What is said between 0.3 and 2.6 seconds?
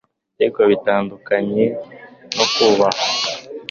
Ariko bitandukanye no